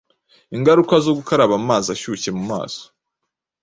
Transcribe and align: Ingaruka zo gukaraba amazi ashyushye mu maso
Ingaruka 0.55 0.93
zo 1.05 1.11
gukaraba 1.17 1.53
amazi 1.61 1.87
ashyushye 1.95 2.29
mu 2.37 2.43
maso 2.51 2.81